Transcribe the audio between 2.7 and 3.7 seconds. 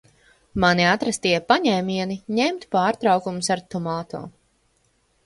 pārtraukumus ar